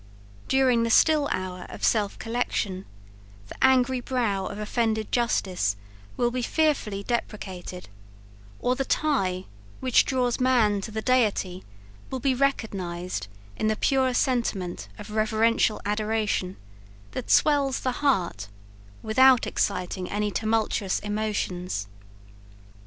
During 0.47 0.81
the 0.81 0.89
still 0.89 1.27
hour 1.31 1.67
of 1.69 1.83
self 1.83 2.17
collection, 2.17 2.85
the 3.49 3.63
angry 3.63 3.99
brow 3.99 4.47
of 4.47 4.57
offended 4.57 5.11
justice 5.11 5.75
will 6.17 6.31
be 6.31 6.41
fearfully 6.41 7.03
deprecated, 7.03 7.87
or 8.59 8.75
the 8.75 8.83
tie 8.83 9.45
which 9.79 10.05
draws 10.05 10.39
man 10.39 10.81
to 10.81 10.89
the 10.89 11.03
Deity 11.03 11.63
will 12.09 12.19
be 12.19 12.33
recognized 12.33 13.27
in 13.57 13.67
the 13.67 13.75
pure 13.75 14.15
sentiment 14.15 14.87
of 14.97 15.11
reverential 15.11 15.79
adoration, 15.85 16.57
that 17.11 17.29
swells 17.29 17.81
the 17.81 17.91
heart 18.01 18.47
without 19.03 19.45
exciting 19.45 20.09
any 20.09 20.31
tumultuous 20.31 20.97
emotions. 21.01 21.87